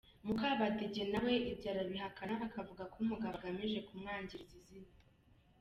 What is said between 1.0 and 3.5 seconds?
nawe ibyo arabihakana akavuga ko umugabo